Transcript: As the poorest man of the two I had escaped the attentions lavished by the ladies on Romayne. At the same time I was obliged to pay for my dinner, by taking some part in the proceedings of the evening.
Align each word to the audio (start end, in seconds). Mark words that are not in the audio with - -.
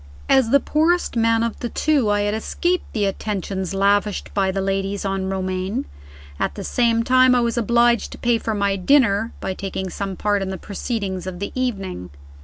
As 0.27 0.49
the 0.49 0.59
poorest 0.59 1.15
man 1.15 1.43
of 1.43 1.59
the 1.59 1.69
two 1.69 2.09
I 2.09 2.21
had 2.21 2.33
escaped 2.33 2.91
the 2.91 3.05
attentions 3.05 3.75
lavished 3.75 4.33
by 4.33 4.49
the 4.49 4.59
ladies 4.59 5.05
on 5.05 5.29
Romayne. 5.29 5.85
At 6.39 6.55
the 6.55 6.63
same 6.63 7.03
time 7.03 7.35
I 7.35 7.39
was 7.41 7.55
obliged 7.55 8.11
to 8.13 8.17
pay 8.17 8.39
for 8.39 8.55
my 8.55 8.77
dinner, 8.77 9.31
by 9.39 9.53
taking 9.53 9.91
some 9.91 10.15
part 10.15 10.41
in 10.41 10.49
the 10.49 10.57
proceedings 10.57 11.27
of 11.27 11.37
the 11.37 11.51
evening. 11.53 12.09